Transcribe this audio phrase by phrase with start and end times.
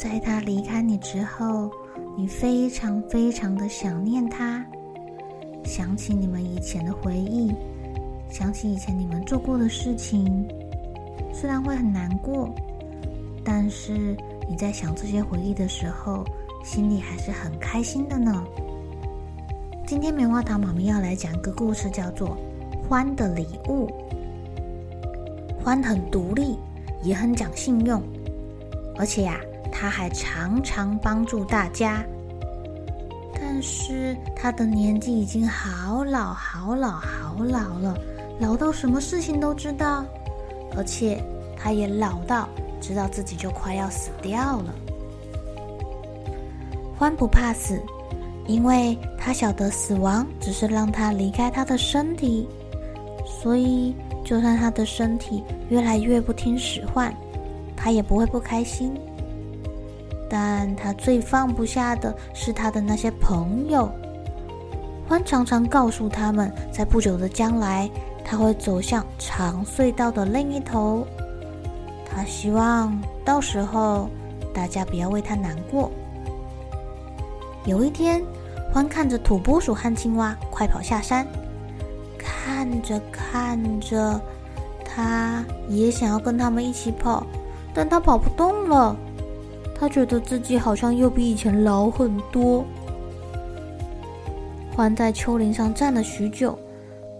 [0.00, 1.68] 在他离开你之后，
[2.16, 4.64] 你非常非常的想念他，
[5.64, 7.52] 想起你们以前的回忆，
[8.30, 10.46] 想起以前你们做过的事情，
[11.32, 12.48] 虽然会很难过，
[13.42, 14.16] 但是
[14.48, 16.24] 你在想这些回忆的时候，
[16.62, 18.46] 心里还是很开心的呢。
[19.84, 22.38] 今天棉花糖妈咪要来讲一个故事，叫做
[22.88, 23.88] 《欢的礼物》。
[25.60, 26.56] 欢很独立，
[27.02, 28.00] 也很讲信用，
[28.96, 29.40] 而且呀。
[29.80, 32.04] 他还常常帮助大家，
[33.32, 37.96] 但是他的年纪已经好老、好老、好老了，
[38.40, 40.04] 老到什么事情都知道，
[40.76, 41.22] 而且
[41.56, 42.48] 他也老到
[42.80, 44.74] 知道自己就快要死掉了。
[46.96, 47.80] 欢不怕死，
[48.48, 52.48] 因为他晓得死亡只是让他离开他的身体，
[53.24, 57.14] 所以就算他的身体越来越不听使唤，
[57.76, 58.92] 他也不会不开心。
[60.28, 63.90] 但他最放不下的是他的那些朋友。
[65.08, 67.88] 欢常常告诉他们，在不久的将来，
[68.24, 71.06] 他会走向长隧道的另一头。
[72.04, 74.10] 他希望到时候
[74.52, 75.90] 大家不要为他难过。
[77.64, 78.22] 有一天，
[78.72, 81.26] 欢看着土拨鼠和青蛙快跑下山，
[82.18, 84.20] 看着看着，
[84.84, 87.26] 他也想要跟他们一起跑，
[87.72, 88.94] 但他跑不动了。
[89.78, 92.64] 他觉得自己好像又比以前老很多。
[94.74, 96.58] 欢在丘陵上站了许久，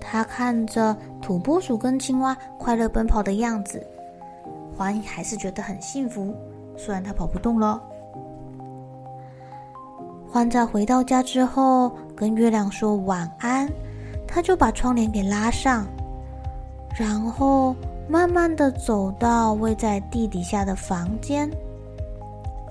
[0.01, 3.85] 他看着土拨鼠跟青蛙快乐奔跑的样子，
[4.77, 6.35] 欢还是觉得很幸福。
[6.77, 7.81] 虽然他跑不动了。
[10.31, 13.69] 欢在回到家之后，跟月亮说晚安，
[14.27, 15.87] 他就把窗帘给拉上，
[16.95, 17.75] 然后
[18.09, 21.51] 慢慢的走到位在地底下的房间。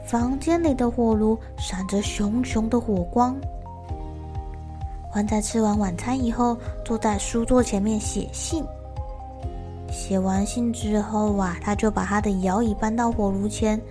[0.08, 3.36] 房间里的火炉闪着熊熊的火光。
[5.12, 8.64] 欢在吃完晚餐以后，坐在书桌前面写信。
[9.92, 13.82] 写完信之后啊，他就把他的摇椅搬到火炉前，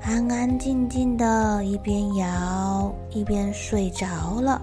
[0.00, 4.62] 安安静静的一边摇一边睡着了。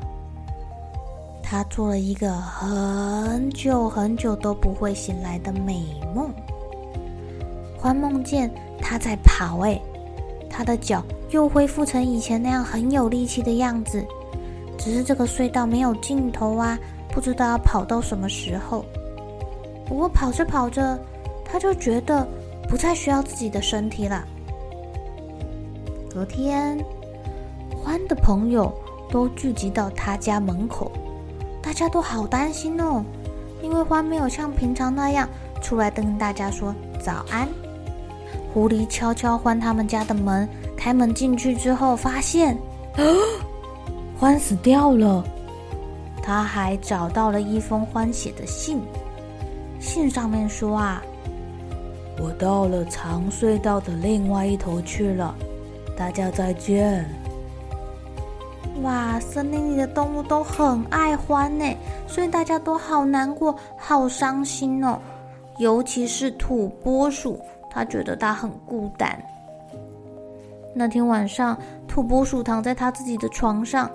[1.44, 6.34] 他做了一个很久很久都不会醒来的美梦。
[7.78, 9.80] 欢梦见他在跑，哎。
[10.50, 14.06] 他的脚又恢复成以前那样很有力气的样子，
[14.78, 16.78] 只是这个隧道没有尽头啊，
[17.09, 18.84] 不知道要跑到什么时候。
[19.86, 21.00] 不过跑着跑着，
[21.46, 22.28] 他就觉得
[22.68, 24.25] 不再需要自己的身体了。
[26.09, 26.78] 隔天，
[27.72, 28.74] 欢的朋友
[29.12, 30.91] 都聚集到他家门口，
[31.62, 33.03] 大家都好担心哦，
[33.62, 35.30] 因为欢没有像平常那样
[35.62, 37.47] 出来跟大家说早安。
[38.53, 42.58] 狐狸悄悄关他们家的门，开门进去之后，发现，
[44.18, 45.24] 欢死掉了。
[46.24, 48.81] 他还找到了一封欢写的信，
[49.80, 51.01] 信上面说啊
[52.19, 55.33] ：“我到了长隧道的另外一头去了，
[55.98, 57.10] 大家再见。”
[58.83, 61.66] 哇，森林里的动物都很爱欢呢，
[62.07, 65.00] 所以大家都好难过、好伤心哦，
[65.60, 67.39] 尤其是土拨鼠。
[67.77, 69.15] 他觉得他很孤单。
[70.74, 71.56] 那天晚上，
[71.88, 73.88] 土拨鼠躺在他自己的床上，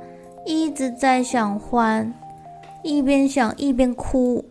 [0.47, 2.15] 一直在想欢，
[2.85, 4.45] 一边想一边哭，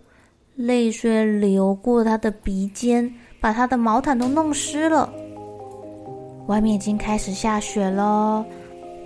[0.55, 5.09] 泪水流过他的鼻尖，把他的毛毯都弄湿了。
[6.47, 8.45] 外面已经开始下雪了，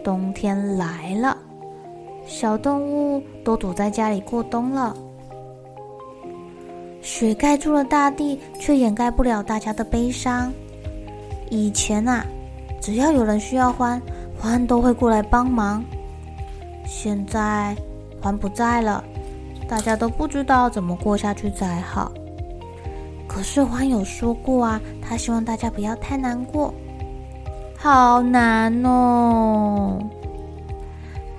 [0.04, 1.38] 冬天来了，
[2.26, 4.98] 小动物都躲在家里过冬了。
[7.06, 10.52] 雪盖住了大地，却掩盖不了大家的悲伤。
[11.52, 12.26] 以前啊，
[12.82, 14.02] 只要有人需要欢，
[14.40, 15.86] 欢都会过来帮忙。
[16.84, 17.78] 现在
[18.20, 19.04] 欢不在了，
[19.68, 22.12] 大家都不知道怎么过下去才好。
[23.28, 26.74] 可是欢有说过啊，他希望大家不要太难过。
[27.78, 30.00] 好难哦！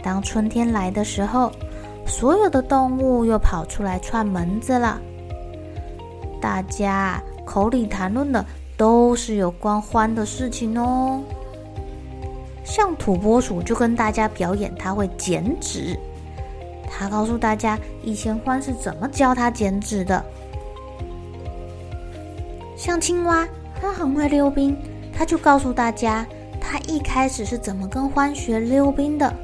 [0.00, 1.50] 当春天来的时候，
[2.06, 5.00] 所有的动物又跑出来串门子了。
[6.46, 8.46] 大家口里谈论的
[8.76, 11.20] 都是有关欢的事情哦。
[12.64, 15.98] 像土拨鼠就跟大家表演他会剪纸，
[16.88, 20.24] 他告诉大家以前欢是怎么教他剪纸的。
[22.76, 23.44] 像青蛙，
[23.80, 24.76] 它很会溜冰，
[25.12, 26.24] 他就告诉大家
[26.60, 29.34] 他一开始是怎么跟欢学溜冰的。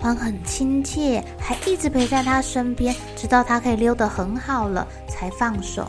[0.00, 5.86] 欢很亲切，还一直陪在他身边，直到他可以溜得很好了才放手。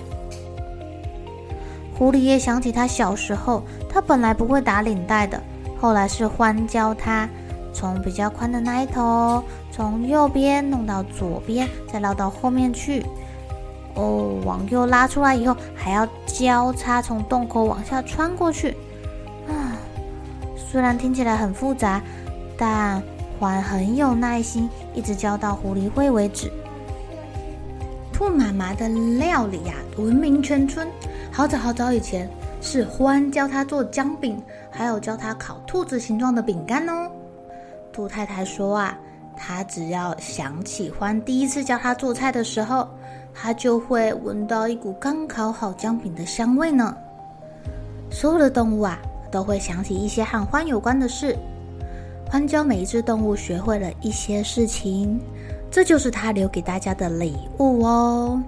[1.98, 5.42] 狐狸也想起他小时候，他本来不会打领带的，
[5.80, 7.30] 后来是欢教他，
[7.74, 13.06] 从比较宽的那一头，从右边弄到左边，再绕到后面去。
[13.94, 18.72] 哦，往右拉出来以后，还要交叉从洞口往下穿过去。
[19.48, 19.80] 啊，
[20.58, 22.02] 虽然听起来很复杂，
[22.58, 23.02] 但
[23.40, 26.52] 欢很有耐心，一直教到狐狸会为止。
[28.12, 30.90] 兔妈妈的料理呀，闻名全村。
[31.36, 32.30] 好早好早以前，
[32.62, 34.42] 是欢教他做姜饼，
[34.72, 37.12] 还有教他烤兔子形状的饼干哦。
[37.92, 38.98] 兔太太说啊，
[39.36, 42.88] 她只要想起欢第一次教他做菜的时候，
[43.34, 46.96] 她就会闻到一股刚烤好姜饼的香味呢。
[48.10, 48.98] 所有的动物啊，
[49.30, 51.36] 都会想起一些和欢有关的事。
[52.32, 55.20] 欢教每一只动物学会了一些事情，
[55.70, 58.42] 这就是他留给大家的礼物哦。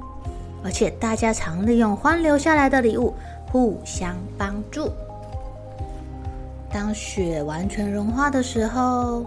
[0.68, 3.14] 而且大家常利用欢留下来的礼物
[3.50, 4.92] 互相帮助。
[6.70, 9.26] 当雪完全融化的时候，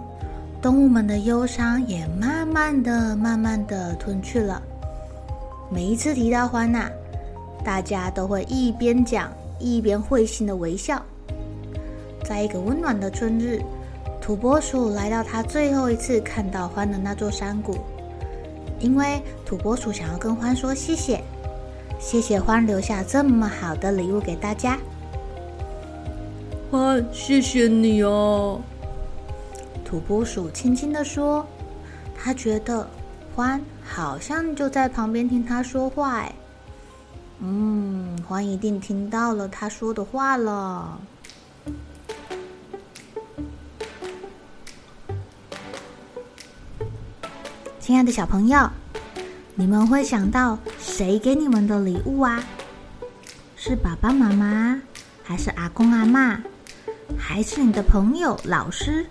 [0.60, 4.60] 动物们的忧伤也慢慢的、慢慢的吞去了。
[5.70, 6.90] 每一次提到欢呐，
[7.64, 11.02] 大家都会一边讲一边会心的微笑。
[12.22, 13.62] 在一个温暖的春日，
[14.20, 17.78] 土拨鼠来到他最后一次看到欢的那座山谷。
[18.80, 21.22] 因为土拨鼠想要跟欢说谢谢，
[22.00, 24.78] 谢谢欢留下这么好的礼物给大家。
[26.70, 28.60] 欢，谢谢你哦。
[29.84, 31.44] 土拨鼠轻轻地说，
[32.16, 32.88] 他觉得
[33.34, 36.20] 欢好像就在旁边听他说话。
[36.20, 36.32] 哎，
[37.40, 40.98] 嗯，欢一定听到了他说的话了。
[47.90, 48.70] 亲爱的小朋友，
[49.56, 52.40] 你们会想到谁给你们的礼物啊？
[53.56, 54.80] 是爸爸妈妈，
[55.24, 56.38] 还是阿公阿嬷，
[57.18, 59.04] 还是你的朋友、老师，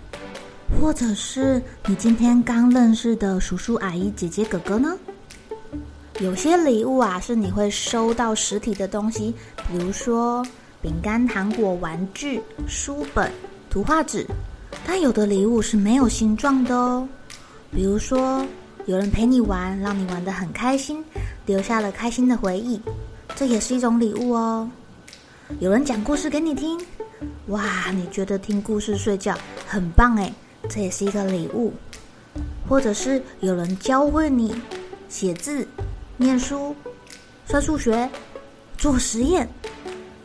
[0.80, 4.96] 或者是你今天刚认识的叔叔阿姨、姐姐哥哥呢？
[6.18, 9.34] 有些礼物啊，是你会收到实体的东西，
[9.68, 10.42] 比如说
[10.80, 13.30] 饼干、糖果、玩具、书本、
[13.68, 14.26] 图画纸，
[14.86, 17.06] 但有的礼物是没有形状的哦，
[17.70, 18.42] 比如说。
[18.86, 21.04] 有人陪你玩，让你玩得很开心，
[21.46, 22.80] 留下了开心的回忆，
[23.36, 24.68] 这也是一种礼物哦。
[25.58, 26.80] 有人讲故事给你听，
[27.48, 30.32] 哇，你觉得听故事睡觉很棒诶，
[30.68, 31.72] 这也是一个礼物。
[32.68, 34.54] 或者是有人教会你
[35.08, 35.66] 写字、
[36.16, 36.74] 念书、
[37.44, 38.08] 算数学、
[38.78, 39.48] 做实验，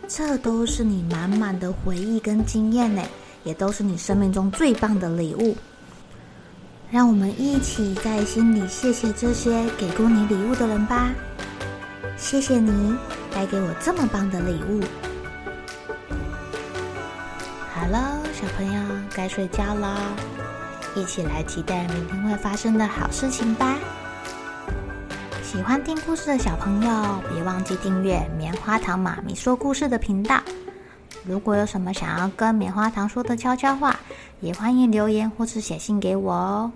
[0.07, 3.01] 这都是你满满的回忆跟经验呢，
[3.43, 5.55] 也都是你生命中最棒的礼物。
[6.91, 11.09] 让我们一起在心里谢谢这些给过你礼物的人吧。
[12.17, 12.95] 谢谢你
[13.33, 14.81] 带给我这么棒的礼物。
[17.73, 18.81] 好了，小朋友
[19.13, 19.99] 该睡觉了，
[20.95, 23.75] 一起来期待明天会发生的好事情吧。
[25.43, 30.39] 喜欢听故事的小朋友，别忘记订阅棉花糖妈咪说故事的频道。
[31.25, 33.99] 如果有什么想要跟棉花糖说的悄悄话，
[34.45, 36.71] 也欢迎留言或是写信给我哦。